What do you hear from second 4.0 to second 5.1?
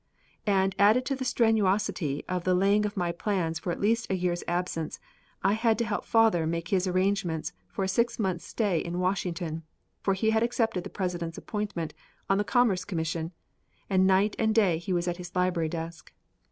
a year's absence,